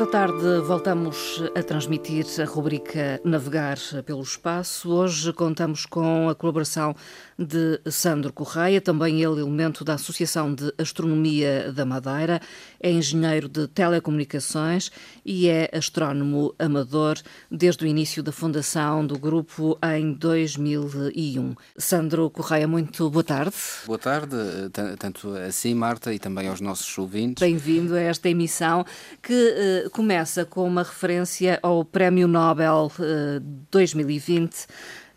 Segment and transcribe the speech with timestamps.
[0.00, 3.76] Esta tarde voltamos a transmitir a rubrica Navegar
[4.06, 4.90] pelo Espaço.
[4.90, 6.96] Hoje contamos com a colaboração
[7.38, 12.40] de Sandro Correia, também ele elemento da Associação de Astronomia da Madeira,
[12.78, 14.90] é engenheiro de telecomunicações
[15.24, 17.18] e é astrónomo amador
[17.50, 21.54] desde o início da fundação do grupo em 2001.
[21.76, 23.56] Sandro Correia, muito boa tarde.
[23.86, 24.36] Boa tarde,
[24.98, 27.40] tanto a si, Marta, e também aos nossos ouvintes.
[27.40, 28.84] Bem-vindo a esta emissão
[29.22, 32.90] que eh, começa com uma referência ao Prémio Nobel
[33.70, 34.66] 2020 eh,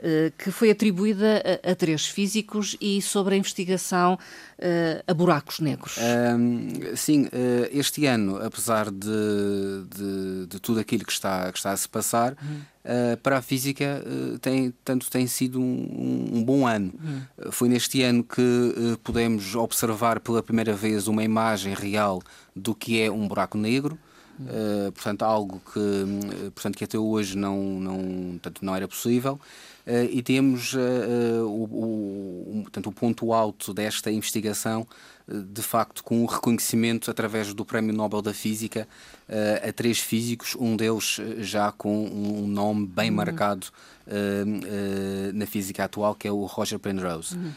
[0.05, 5.62] eh, que foi atribuída a, a, três físicos e sobre a investigação uh, a buracos
[5.62, 5.96] negros.
[5.98, 7.29] Um, sim, uh,
[7.71, 12.34] este ano, apesar de, de, de, tudo aquilo que está, que está a se passar,
[12.34, 12.60] uhum.
[12.84, 14.04] uh, para a física
[14.41, 16.94] tem, tanto tem sido um, um bom ano.
[17.01, 17.51] Uhum.
[17.51, 22.21] Foi neste ano que pudemos observar pela primeira vez uma imagem real
[22.54, 23.98] do que é um buraco negro.
[24.39, 27.98] Uh, portanto, algo que, portanto, que até hoje não, não,
[28.31, 29.39] portanto, não era possível.
[29.85, 34.87] Uh, e temos uh, o, o, portanto, o ponto alto desta investigação,
[35.27, 38.87] de facto, com o reconhecimento através do Prémio Nobel da Física
[39.67, 43.15] a três físicos, um deles já com um nome bem uhum.
[43.15, 43.67] marcado
[44.07, 47.35] uh, na física atual, que é o Roger Penrose.
[47.35, 47.51] Uhum.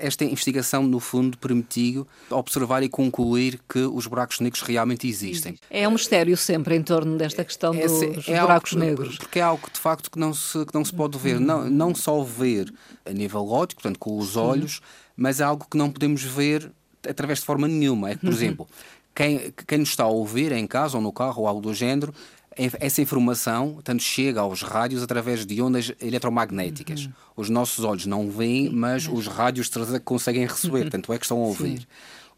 [0.00, 5.56] Esta investigação, no fundo, permitiu observar e concluir que os buracos negros realmente existem.
[5.70, 9.18] É um mistério sempre em torno desta questão é, dos é buracos algo, negros.
[9.18, 11.36] Porque é algo de facto, que não se, que não se pode ver.
[11.36, 11.44] Uhum.
[11.44, 12.72] Não, não só ver
[13.04, 14.80] a nível óptico, portanto, com os olhos,
[15.16, 16.70] mas é algo que não podemos ver
[17.08, 18.10] através de forma nenhuma.
[18.10, 18.34] É que, por uhum.
[18.34, 18.68] exemplo,
[19.14, 22.14] quem, quem nos está a ouvir em casa ou no carro ou algo do género,
[22.56, 27.06] essa informação tanto chega aos rádios através de ondas eletromagnéticas.
[27.06, 27.12] Uhum.
[27.36, 29.70] Os nossos olhos não veem, mas os rádios
[30.04, 31.80] conseguem receber, tanto é que estão a ouvir.
[31.80, 31.86] Sim.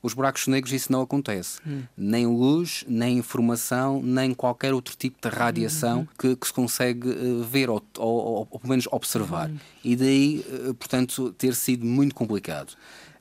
[0.05, 1.59] Os buracos negros isso não acontece.
[1.65, 1.83] Uhum.
[1.97, 6.07] Nem luz, nem informação, nem qualquer outro tipo de radiação uhum.
[6.19, 9.49] que, que, se consegue uh, ver ou, ou, ou, ou, pelo menos observar.
[9.49, 9.57] Uhum.
[9.83, 12.75] E daí, uh, portanto, ter sido muito complicado.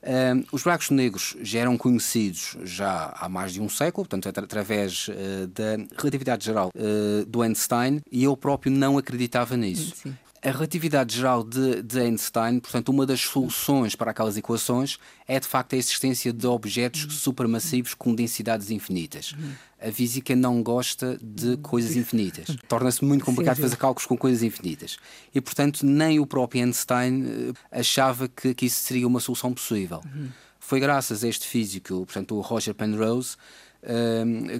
[0.04, 5.08] Uh, os buracos negros já eram conhecidos já há mais de um século, portanto, através
[5.08, 9.94] uh, da relatividade geral uh, do Einstein, e eu próprio não acreditava nisso.
[9.96, 10.14] Sim.
[10.44, 15.46] A relatividade geral de, de, Einstein, portanto, uma das soluções para aquelas equações é de
[15.46, 17.10] facto a existência de objetos uhum.
[17.10, 19.32] supermassivos com densidades infinitas.
[19.32, 19.52] Uhum.
[19.88, 21.56] A física não gosta de uhum.
[21.56, 22.54] coisas infinitas.
[22.68, 24.98] Torna-se muito complicado fazer cálculos com coisas infinitas.
[25.34, 30.02] E, portanto, nem o próprio Einstein eh, achava que, que isso seria uma solução possível.
[30.60, 33.36] Foi graças a este físico, portanto, o Roger Penrose,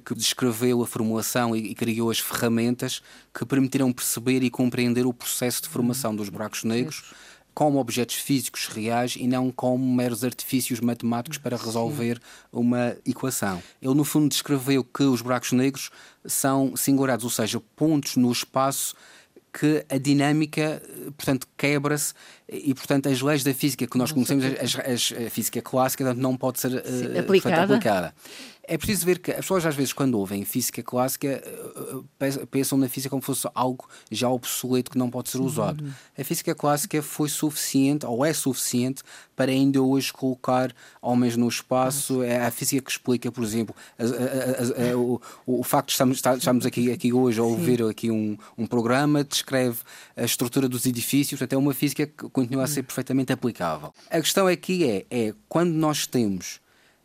[0.05, 3.03] que descreveu a formulação e, criou as ferramentas
[3.33, 7.15] que permitiram perceber e compreender o processo de formação dos buracos negros
[7.55, 12.21] como objetos físicos reais e não como meros artifícios matemáticos para resolver
[12.53, 13.63] uma equação.
[13.81, 15.91] Ele, no fundo, descreveu que os buracos negros
[16.27, 18.97] são singulares, ou seja, pontos no espaço
[19.53, 20.83] que a dinâmica,
[21.17, 22.13] portanto, quebra-se
[22.49, 26.37] e, portanto, as leis da física que nós conhecemos, as, as, a física clássica, não
[26.37, 27.67] pode ser uh, aplicada.
[27.67, 28.15] Portanto, aplicada.
[28.67, 32.79] É preciso ver que as pessoas às vezes quando ouvem física clássica eh, eh, pensam
[32.79, 35.85] na física como fosse algo já obsoleto que não pode ser usado.
[35.85, 35.91] Uhum.
[36.17, 39.03] A física clássica foi suficiente ou é suficiente
[39.37, 40.73] para ainda hoje colocar
[41.03, 42.23] homens no espaço.
[42.23, 46.23] É a física que explica, por exemplo, a, a, a, o, o, facto de estarmos,
[46.39, 47.91] estarmos aqui, aqui hoje a ouvir Sim.
[47.91, 49.79] aqui um, um programa, descreve
[50.17, 52.87] a estrutura dos edifícios, portanto é uma física que continua a ser uhum.
[52.87, 53.95] perfeitamente aplicável.
[54.11, 56.61] A questão aqui é, é quando nós temos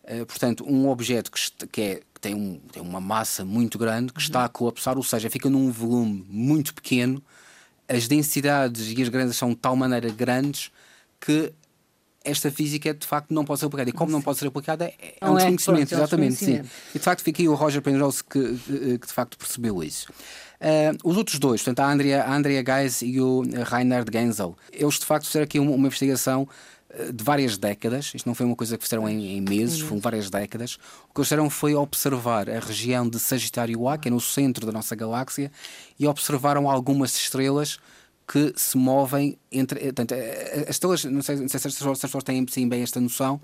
[0.09, 4.11] eh, portanto, um objeto que, que, é, que tem, um, tem, uma massa muito grande,
[4.11, 7.21] que está a colapsar, ou seja, fica num volume muito pequeno,
[7.87, 10.71] as densidades e as grandezas são de tal maneira grandes
[11.19, 11.53] que
[12.23, 13.89] esta física de facto não pode ser aplicada.
[13.91, 16.35] E como não pode ser aplicada, é, é um é, desconhecimento, pronto, exatamente.
[16.37, 16.61] Sim.
[16.95, 18.57] E de facto fica aí o Roger Penrose que,
[18.97, 20.11] que, de facto percebeu isso.
[20.61, 24.99] Uh, os outros dois, portanto, a Andrea, a Andrea Geis e o Reinhard Genzel, eles
[24.99, 26.47] de facto fizeram aqui uma, uma investigação
[26.89, 30.01] eh, de várias décadas, isto não foi uma coisa que fizeram em, em meses, foram
[30.01, 30.77] várias décadas.
[31.09, 34.65] O que eles fizeram foi observar a região de Sagitário A, que é no centro
[34.65, 35.51] da nossa galáxia,
[35.99, 37.79] e observaram algumas estrelas
[38.27, 39.79] que se movem entre.
[39.79, 42.81] Eh, portanto, eh, as estrelas, não sei, não sei se as pessoas têm sim, bem
[42.81, 43.39] esta noção,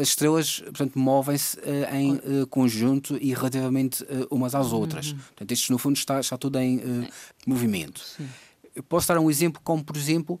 [0.00, 5.12] as estrelas portanto, movem-se uh, em uh, conjunto e relativamente uh, umas às outras.
[5.12, 5.18] Uhum.
[5.18, 7.08] Portanto, isto no fundo está, está tudo em
[7.46, 8.00] movimento.
[8.00, 8.28] Sim.
[8.74, 10.40] Eu posso dar um exemplo como, por exemplo,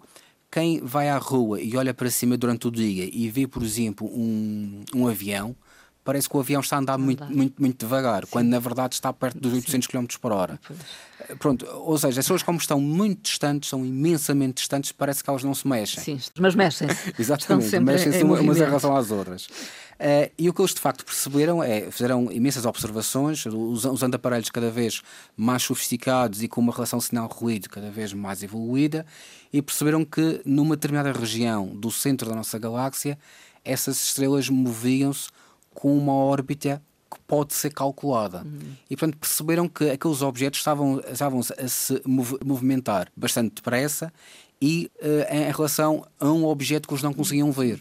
[0.50, 4.06] quem vai à rua e olha para cima durante o dia e vê, por exemplo,
[4.06, 5.54] um, um avião,
[6.02, 8.30] parece que o avião está a andar muito, muito, muito devagar, Sim.
[8.30, 9.92] quando na verdade está perto dos 800 Sim.
[9.92, 10.58] km por hora.
[11.38, 15.42] Pronto, ou seja, as pessoas como estão muito distantes, são imensamente distantes, parece que elas
[15.42, 16.02] não se mexem.
[16.02, 17.14] Sim, mas mexem-se.
[17.18, 19.46] Exatamente, mexem-se umas em relação às outras.
[20.00, 24.70] Uh, e o que eles de facto perceberam é, fizeram imensas observações, usando aparelhos cada
[24.70, 25.02] vez
[25.36, 29.04] mais sofisticados e com uma relação sinal-ruído cada vez mais evoluída,
[29.52, 33.18] e perceberam que numa determinada região do centro da nossa galáxia,
[33.62, 35.28] essas estrelas moviam-se
[35.74, 38.42] com uma órbita que pode ser calculada.
[38.44, 38.74] Uhum.
[38.88, 42.00] E, portanto, perceberam que aqueles objetos estavam, estavam a se
[42.44, 44.12] movimentar bastante depressa
[44.60, 47.80] e uh, em relação a um objeto que eles não conseguiam ver.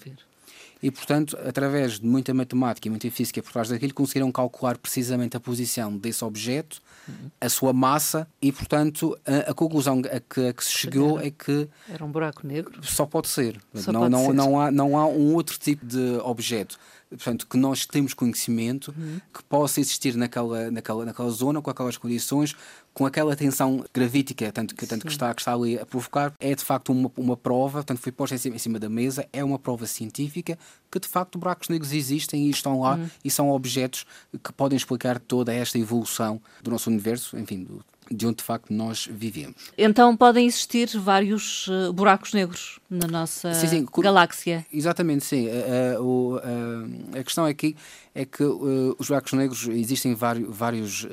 [0.82, 5.36] E, portanto, através de muita matemática e muita física por trás daquilo, conseguiram calcular precisamente
[5.36, 7.30] a posição desse objeto, uhum.
[7.42, 11.30] a sua massa, e, portanto, a, a conclusão a que, a que, se chegou é
[11.30, 11.68] que.
[11.90, 12.80] Era um buraco negro?
[12.82, 13.60] Só pode ser.
[13.76, 14.34] Só não, pode não, ser.
[14.34, 16.80] Não, há, não há um outro tipo de objeto
[17.10, 19.20] portanto, que nós temos conhecimento uhum.
[19.34, 22.56] que possa existir naquela, naquela, naquela zona, com aquelas condições,
[22.94, 26.54] com aquela tensão gravítica tanto que, tanto que, está, que está ali a provocar, é
[26.54, 29.44] de facto uma, uma prova, portanto, foi posta em cima, em cima da mesa, é
[29.44, 30.58] uma prova científica
[30.92, 33.10] que de facto buracos negros existem e estão lá uhum.
[33.24, 34.06] e são objetos
[34.44, 38.74] que podem explicar toda esta evolução do nosso universo, enfim, do, de onde de facto
[38.74, 39.56] nós vivemos.
[39.78, 44.66] Então podem existir vários uh, buracos negros na nossa sim, sim, galáxia.
[44.72, 45.48] Exatamente, sim.
[45.48, 47.76] Uh, uh, a questão aqui
[48.16, 51.08] é que os buracos negros existem vários, vários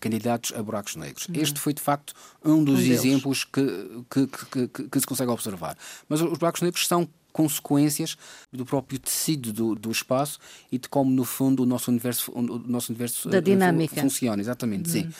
[0.00, 1.26] candidatos a buracos negros.
[1.28, 1.40] Uhum.
[1.40, 2.12] Este foi de facto
[2.44, 3.60] um dos um exemplos que
[4.10, 5.78] que, que, que, que, se consegue observar.
[6.08, 8.16] Mas os buracos negros são consequências
[8.52, 10.38] do próprio tecido do, do espaço
[10.70, 14.88] e de como no fundo o nosso universo o nosso universo da dinâmica funciona exatamente
[14.88, 15.04] uhum.
[15.04, 15.12] sim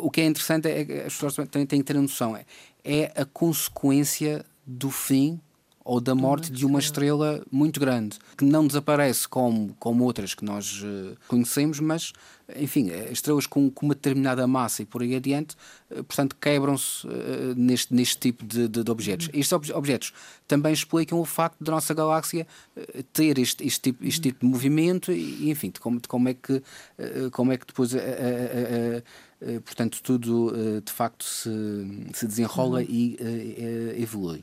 [0.00, 2.44] o que é interessante é que as pessoas têm, têm que ter a noção é,
[2.84, 5.40] é a consequência do fim
[5.84, 10.44] ou da morte de uma estrela muito grande, que não desaparece como, como outras que
[10.44, 12.12] nós uh, conhecemos, mas,
[12.56, 15.56] enfim, eh, estrelas com, com, uma determinada massa e por aí adiante,
[15.90, 19.26] uh, portanto, quebram-se uh, neste, neste tipo de, de, de objetos.
[19.26, 19.32] Uhum.
[19.34, 20.12] Estes ob objetos
[20.46, 22.46] também explicam o facto da nossa galáxia
[23.12, 26.34] ter este, este, tipo, este tipo de movimento e, enfim, de como, de como, é,
[26.34, 26.62] que,
[27.30, 27.94] como é que depois
[29.42, 31.50] eh, portanto, tudo eh, de facto se,
[32.12, 32.86] se desenrola uhum.
[32.86, 34.42] e eh, evolui.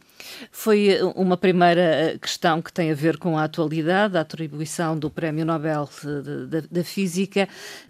[0.51, 5.45] Foi uma primeira questão que tem a ver com a atualidade, a atribuição do Prémio
[5.45, 5.88] Nobel
[6.71, 7.48] da Física.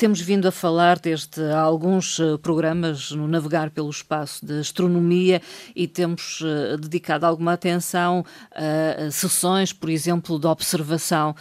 [0.08, 5.42] Temos vindo a falar desde alguns programas no Navegar pelo Espaço de Astronomia
[5.76, 6.42] e temos
[6.80, 8.26] dedicado alguma atenção
[8.56, 11.36] a sessões, por exemplo, de observação,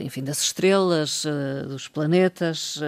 [0.00, 1.24] enfim, das estrelas,
[1.66, 2.78] dos planetas,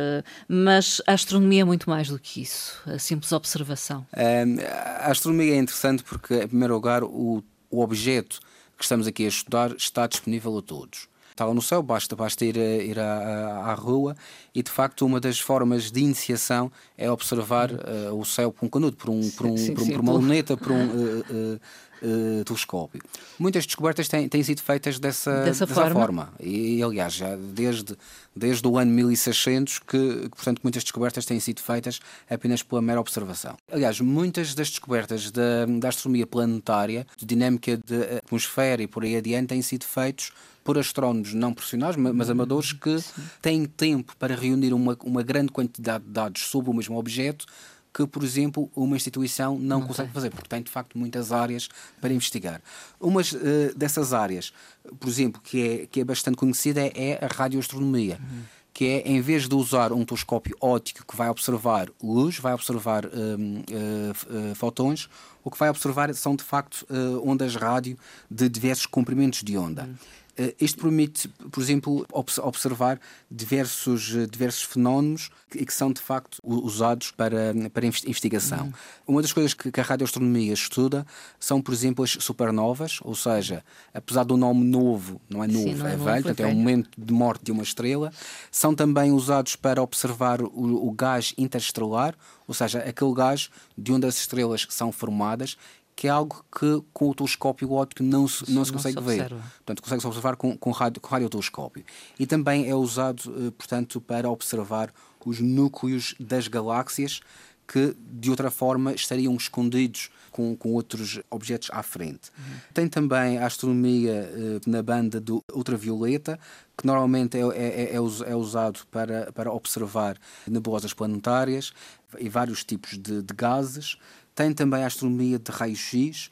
[0.46, 4.06] mas a astronomia é muito mais mais do que isso, a simples observação?
[4.12, 8.38] a astronomia é interessante porque, em primeiro lugar, o, o objeto
[8.76, 12.44] que estamos aqui a estudar está disponível a todos está lá no céu, basta, basta
[12.44, 14.16] ir, ir à, à, rua
[14.52, 18.68] e de facto uma das formas de iniciação é observar uh, o céu por um
[18.68, 21.60] canudo, por, um, por, um, sim, por, um, por uma luneta, por um uh,
[22.02, 23.00] uh, telescópio.
[23.38, 26.00] Muitas descobertas têm, têm sido feitas dessa, dessa, dessa forma.
[26.00, 26.32] forma.
[26.40, 27.96] E, aliás, já desde,
[28.34, 33.00] desde o ano 1600 que, que, portanto, muitas descobertas têm sido feitas apenas pela mera
[33.00, 33.56] observação.
[33.70, 39.16] Aliás, muitas das descobertas da, da astronomia planetária, de dinâmica de atmosfera e por aí
[39.16, 40.32] adiante, têm sido feitos
[40.68, 43.22] por astrónomos não profissionais, mas amadores que Sim.
[43.40, 47.46] têm tempo para reunir uma, uma grande quantidade de dados sobre o mesmo objeto
[47.90, 50.14] que, por exemplo, uma instituição não, não consegue tem.
[50.14, 51.70] fazer, porque tem de facto muitas áreas
[52.02, 52.60] para investigar.
[53.00, 54.52] Uma uh, dessas áreas,
[55.00, 58.18] por exemplo, que é, que é bastante conhecida é, é a radioastronomia.
[58.20, 58.42] Uhum.
[58.74, 63.06] Que é, em vez de usar um telescópio óptico que vai observar luz, vai observar
[63.06, 65.08] uh, uh, fotões,
[65.42, 66.86] o que vai observar são de facto
[67.24, 67.96] ondas rádio
[68.30, 69.84] de diversos comprimentos de onda.
[69.84, 69.94] Uhum.
[70.38, 76.38] Eh, isto permite, por exemplo, observar diversos, eh, diversos fenómenos e que são de facto
[76.44, 78.66] usados para, para investigação.
[78.66, 78.72] Uhum.
[79.08, 81.04] Uma das coisas que a radioastronomia estuda
[81.40, 85.74] são, por exemplo, as supernovas, ou seja, apesar do nome novo, não é novo, Sim,
[85.74, 88.12] não é, é, velho, portanto, é o momento de morte de uma estrela,
[88.50, 92.14] são também usados para observar o, o gás interestelar,
[92.46, 95.56] ou seja, aquele gás de onde as estrelas são formadas
[95.98, 99.16] que é algo que com o telescópio óptico não se, não se consegue não se
[99.16, 99.30] ver.
[99.30, 101.84] Portanto, consegue-se observar com, com, radio, com radiotelescópio.
[102.16, 104.94] E também é usado, eh, portanto, para observar
[105.26, 107.20] os núcleos das galáxias
[107.66, 112.30] que, de outra forma, estariam escondidos com, com outros objetos à frente.
[112.38, 112.54] Uhum.
[112.72, 116.38] Tem também a astronomia eh, na banda do ultravioleta,
[116.76, 121.72] que normalmente é, é, é, é, usado para, para observar nebulosas planetárias
[122.20, 123.98] e vários tipos de, de gases.
[124.38, 126.30] Tem também a astronomia de raio-x,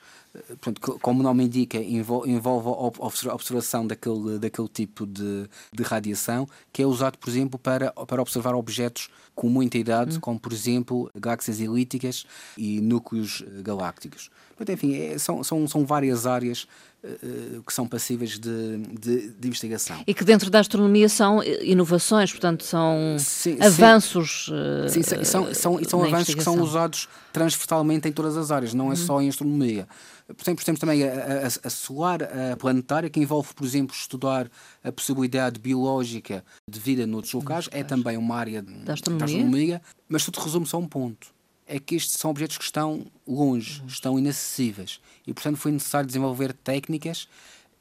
[0.60, 6.48] portanto, como o nome indica, envolve, envolve a observação daquele, daquele tipo de, de radiação,
[6.72, 10.20] que é usado, por exemplo, para, para observar objetos com muita idade, hum.
[10.20, 12.24] como, por exemplo, galáxias elípticas
[12.56, 14.30] e núcleos galácticos.
[14.56, 16.66] Portanto, enfim, é, são, são, são várias áreas
[17.04, 20.02] uh, que são passíveis de, de, de, investigação.
[20.06, 24.50] E que dentro da astronomia são inovações, portanto, são sim, avanços.
[24.88, 28.86] Sim, sim são, são, são avanços que são usados transversalmente em todas as áreas, não
[28.86, 28.96] é uhum.
[28.96, 29.86] só em astronomia.
[30.26, 34.50] Portanto, temos também a, a, a, solar, a planetária, que envolve, por exemplo, estudar
[34.86, 40.24] a possibilidade biológica de vida noutros locais, é também uma área da astronomia, astronomia mas
[40.24, 41.34] tudo resume só um ponto
[41.66, 43.86] é que estes são objetos que estão longe, uhum.
[43.88, 45.00] estão inacessíveis.
[45.26, 47.28] E, portanto, foi necessário desenvolver técnicas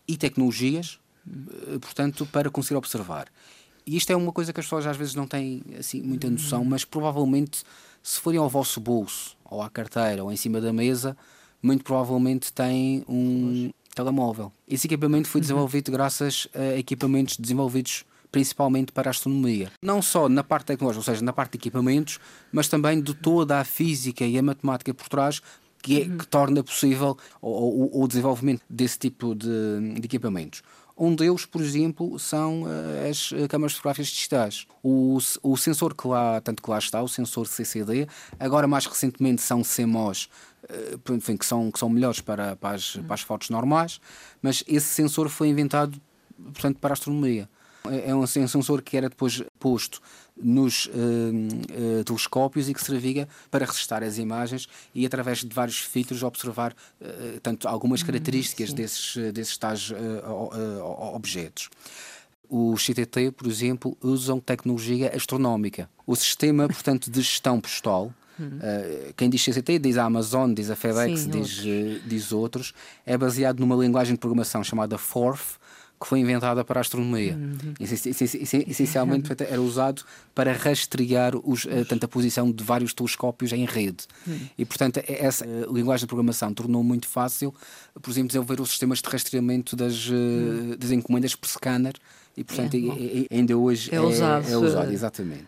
[0.08, 1.80] e tecnologias, uhum.
[1.80, 3.28] portanto, para conseguir observar.
[3.86, 6.62] E isto é uma coisa que as pessoas às vezes não têm assim, muita noção,
[6.62, 6.70] uhum.
[6.70, 7.64] mas provavelmente,
[8.02, 11.16] se forem ao vosso bolso, ou à carteira, ou em cima da mesa,
[11.62, 14.52] muito provavelmente têm um telemóvel.
[14.68, 19.72] Esse equipamento foi desenvolvido graças a equipamentos desenvolvidos principalmente para a astronomia.
[19.82, 22.20] Não só na parte tecnológica, ou seja, na parte de equipamentos,
[22.52, 25.42] mas também de toda a física e a matemática por trás
[25.86, 26.18] que, é, uhum.
[26.18, 29.48] que torna possível o, o, o, desenvolvimento desse tipo de,
[30.00, 30.64] de equipamentos.
[30.98, 34.66] Um deles, por exemplo, são uh, as câmaras fotográficas digitais.
[34.82, 38.08] O, o sensor que lá, tanto que lá está, o sensor CCD,
[38.40, 40.30] agora mais recentemente são CMOS,
[40.64, 44.00] uh, enfim, que, são, que são melhores para, para, as, para as fotos normais,
[44.42, 46.02] mas esse sensor foi inventado
[46.54, 47.48] portanto, para a astronomia.
[48.06, 50.02] É, um sensor que era depois posto
[50.38, 55.80] nos uh, uh, telescópios e que servia para registrar as imagens e através de vários
[55.80, 59.94] filtros observar uh, tanto algumas hum, características desses, desses tais
[61.14, 61.70] objetos.
[62.50, 65.90] Os CTT, por exemplo, usam tecnologia astronómica.
[66.06, 70.76] O sistema, portanto, de gestão postal, Uh, quem diz CCT diz a Amazon, diz a
[70.76, 72.02] FedEx, Sim, diz, outros.
[72.06, 72.74] diz outros.
[73.06, 75.58] É baseado numa linguagem de programação chamada FORF,
[76.00, 77.36] que foi inventada para a astronomia.
[77.36, 77.74] Uhum.
[77.80, 84.06] Essencialmente era usado para rastrear os, eh, tanto a posição de vários telescópios em rede.
[84.28, 84.40] Uhum.
[84.58, 87.54] E, portanto, essa eh, linguagem de programação tornou muito fácil,
[88.02, 90.76] por exemplo, desenvolver os sistemas de rastreamento das, uhum.
[90.78, 91.94] das encomendas por scanner.
[92.36, 94.50] E, portanto, é, ainda hoje é, é usado.
[94.50, 95.48] É usado, exatamente.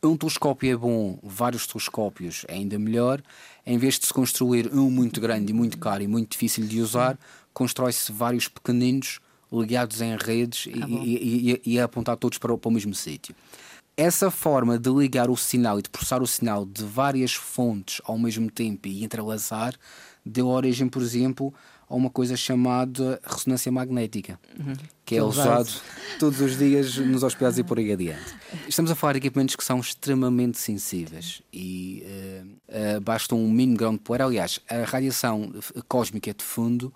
[0.00, 3.20] Um telescópio é bom, vários telescópios é ainda melhor.
[3.66, 6.80] Em vez de se construir um muito grande e muito caro e muito difícil de
[6.80, 7.18] usar,
[7.52, 9.18] constrói-se vários pequeninos
[9.52, 13.34] ligados em redes ah, e, e, e, apontar todos para o, para o mesmo sítio.
[13.96, 18.18] Essa forma de ligar o sinal e de processar o sinal de várias fontes ao
[18.18, 19.74] mesmo tempo e entrelaçar
[20.24, 21.52] deu origem, por exemplo,
[21.88, 24.74] a uma coisa chamada ressonância magnética, uhum.
[25.04, 25.70] que é usado
[26.20, 28.36] todos os dias nos hospitais e por aí adiante.
[28.68, 33.78] Estamos a falar de equipamentos que são extremamente sensíveis e uh, uh, basta um mínimo
[33.78, 34.26] grão de poeira.
[34.26, 35.50] Aliás, a radiação
[35.88, 36.92] cósmica de fundo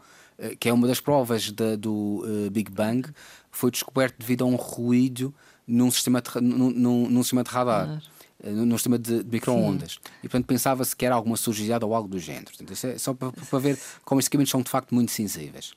[0.59, 3.09] que é uma das provas da, do uh, Big Bang,
[3.51, 5.35] foi descoberto devido a um ruído
[5.67, 7.87] num sistema de, num, num, num sistema de radar.
[7.87, 8.03] Claro.
[8.43, 9.99] Eh, num sistema de, de micro-ondas.
[10.19, 12.47] E, portanto, pensava-se que era alguma sujidade ou algo do género.
[12.47, 15.73] Portanto, é só para, para ver como estes equipamentos são, de facto, muito sensíveis.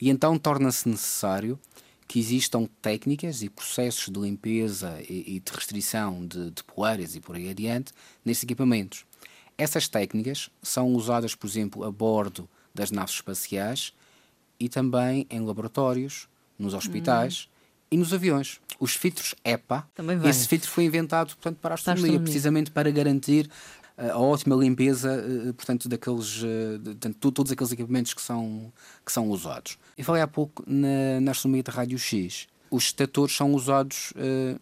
[0.00, 1.58] E então torna-se necessário
[2.08, 7.20] que existam técnicas e processos de limpeza e, e de restrição de, de poeiras e
[7.20, 7.92] por aí adiante
[8.24, 9.04] nesses equipamentos.
[9.58, 13.92] Essas técnicas são usadas, por exemplo, a bordo das naves espaciais
[14.60, 16.28] e também em laboratórios,
[16.58, 17.86] nos hospitais hum.
[17.92, 18.60] e nos aviões.
[18.78, 19.88] Os filtros EPA,
[20.24, 22.24] esse filtro foi inventado portanto, para a astronomia, astronomia.
[22.24, 23.50] precisamente para garantir
[23.98, 28.72] uh, a ótima limpeza uh, portanto, daqueles, uh, de, todos aqueles equipamentos que são,
[29.04, 29.78] que são usados.
[29.96, 32.46] E falei há pouco na, na astronomia de raio-x.
[32.70, 34.12] Os detectores são usados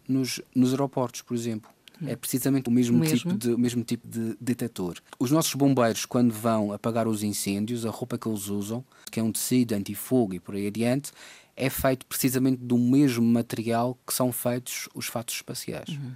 [0.07, 1.71] nos, nos aeroportos, por exemplo.
[2.05, 3.17] É precisamente o mesmo, mesmo?
[3.17, 4.97] Tipo, de, o mesmo tipo de detector.
[5.19, 9.23] Os nossos bombeiros, quando vão apagar os incêndios, a roupa que eles usam, que é
[9.23, 11.11] um tecido antifogo e por aí adiante,
[11.55, 15.89] é feito precisamente do mesmo material que são feitos os fatos espaciais.
[15.89, 16.11] Uhum.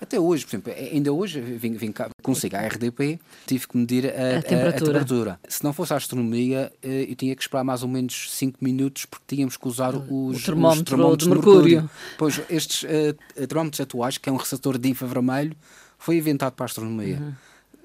[0.00, 4.06] Até hoje, por exemplo, ainda hoje vim, vim cá consigo a RDP, tive que medir
[4.06, 4.64] a, a, temperatura.
[4.64, 5.40] a, a, temperatura.
[5.48, 9.06] Se não fosse a astronomia, eh, eu tinha que esperar mais ou menos 5 minutos
[9.06, 11.62] porque tínhamos que usar os, o termómetro, os termómetros de mercúrio.
[11.62, 11.90] mercúrio.
[12.18, 15.56] Pois, estes uh, termómetros atuais, que é um receptor de infravermelho,
[15.98, 17.18] foi inventado para a astronomia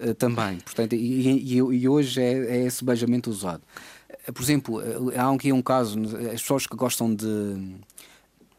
[0.02, 0.10] uhum.
[0.10, 0.60] uh, também.
[0.60, 3.62] Portanto, e, e, e hoje é, é esse beijamento usado.
[4.34, 4.84] Por exemplo,
[5.16, 5.98] há aqui um caso,
[6.34, 7.80] as pessoas que gostam de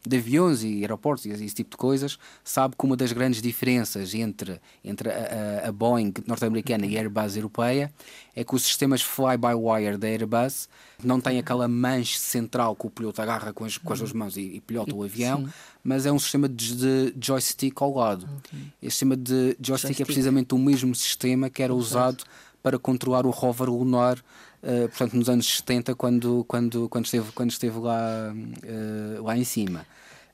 [0.05, 4.13] de aviões e aeroportos e esse tipo de coisas, sabe que uma das grandes diferenças
[4.13, 7.91] entre, entre a, a Boeing norte-americana e a Airbus europeia
[8.35, 10.67] é que os sistemas fly-by-wire da Airbus
[11.03, 14.35] não têm aquela manche central que o piloto agarra com as, com as duas mãos
[14.35, 15.53] e, e pilota o avião, Sim.
[15.83, 18.27] mas é um sistema de, de joystick ao lado.
[18.39, 18.59] Okay.
[18.81, 22.23] Esse sistema de joystick, é joystick, é precisamente o mesmo sistema que era usado
[22.63, 24.17] para controlar o rover lunar
[24.63, 29.43] uh, portanto, nos anos 70, quando, quando, quando, esteve, quando esteve lá, uh, lá em
[29.43, 29.85] cima.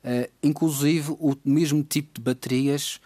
[0.03, 3.01] Uh, inclusive, o mesmo tipo de baterias,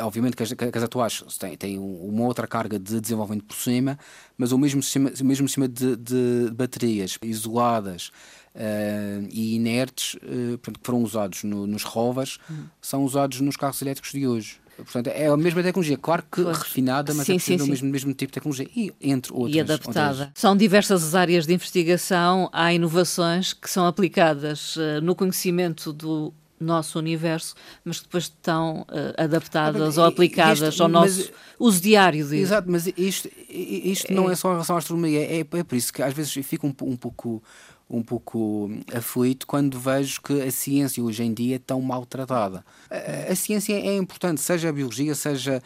[0.00, 3.98] obviamente que as, que as atuais têm, têm uma outra carga de desenvolvimento por cima,
[4.38, 8.10] mas o mesmo sistema, o mesmo sistema de, de baterias isoladas
[8.54, 12.66] uh, e inertes uh, portanto, que foram usados no, nos rovers uhum.
[12.80, 14.61] são usados nos carros elétricos de hoje.
[14.76, 16.58] Portanto, é a mesma tecnologia, claro que pois.
[16.58, 19.54] refinada, mas sim, é sim, o mesmo, mesmo tipo de tecnologia e entre outras.
[19.54, 20.08] E adaptada.
[20.08, 20.30] Outras...
[20.34, 26.32] São diversas as áreas de investigação, há inovações que são aplicadas uh, no conhecimento do
[26.62, 31.80] nosso universo, mas que depois estão uh, adaptadas ah, ou aplicadas ao nosso mas, uso
[31.80, 32.26] diário.
[32.26, 32.36] De...
[32.36, 34.14] Exato, mas isto, isto é...
[34.14, 36.66] não é só em relação à astronomia, é, é por isso que às vezes fica
[36.66, 37.42] um, um pouco
[37.88, 42.64] um pouco aflito quando vejo que a ciência hoje em dia é tão maltratada.
[42.90, 45.62] A, a ciência é importante, seja a biologia, seja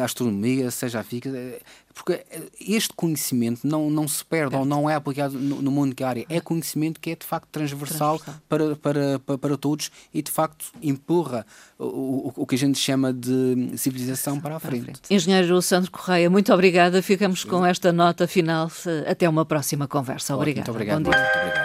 [0.00, 1.30] a astronomia, seja a física,
[1.94, 2.24] porque
[2.60, 4.58] este conhecimento não, não se perde é.
[4.58, 6.26] ou não é aplicado no, no mundo que área.
[6.28, 8.42] É conhecimento que é de facto transversal, transversal.
[8.48, 11.46] Para, para, para, para, todos e de facto empurra
[11.78, 14.84] o, o, o que a gente chama de civilização para a frente.
[14.84, 15.00] frente.
[15.08, 17.00] Engenheiro Sandro Correia, muito obrigada.
[17.00, 18.70] Ficamos com esta nota final.
[19.06, 20.34] Até uma próxima conversa.
[20.34, 20.70] Obrigada.
[20.70, 21.00] Muito obrigado.
[21.00, 21.63] Muito obrigado.